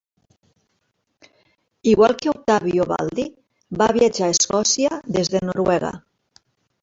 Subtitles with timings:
[1.91, 3.25] Igual que Ottavio Baldi,
[3.81, 5.93] va viatjar a Escòcia des de Noruega.